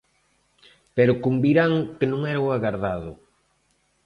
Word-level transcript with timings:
Pero 0.95 1.21
convirán 1.25 1.71
que 1.97 2.07
non 2.11 2.21
era 2.33 2.45
o 2.47 2.53
agardado. 2.57 3.11